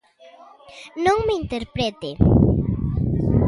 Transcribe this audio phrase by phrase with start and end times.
[1.05, 2.09] Non me interprete.